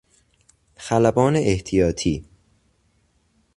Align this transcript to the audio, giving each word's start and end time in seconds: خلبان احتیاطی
خلبان 0.77 1.35
احتیاطی 1.35 2.25